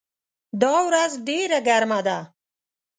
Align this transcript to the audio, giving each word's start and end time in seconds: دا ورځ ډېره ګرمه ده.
دا 0.61 0.75
ورځ 0.87 1.11
ډېره 1.27 1.57
ګرمه 1.67 1.99
ده. 2.07 2.19